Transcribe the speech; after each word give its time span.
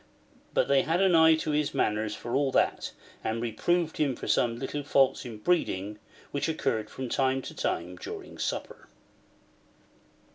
But 0.55 0.67
they 0.67 0.81
had 0.81 0.99
an 0.99 1.13
eye 1.13 1.35
to 1.35 1.51
his 1.51 1.75
manners 1.75 2.15
for 2.15 2.33
all 2.33 2.51
that, 2.53 2.91
and 3.23 3.39
reproved 3.39 3.97
him 3.97 4.15
for 4.15 4.27
some 4.27 4.57
little 4.57 4.81
faults 4.81 5.25
in 5.25 5.37
breeding, 5.37 5.99
which 6.31 6.49
occurred 6.49 6.89
from 6.89 7.07
time 7.07 7.43
to 7.43 7.53
time 7.53 7.97
during 7.97 8.39
supper. 8.39 8.87